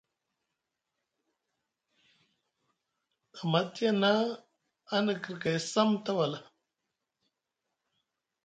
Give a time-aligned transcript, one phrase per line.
[3.39, 4.11] Amma tiyana
[4.93, 6.39] ani kirkay sam tawala.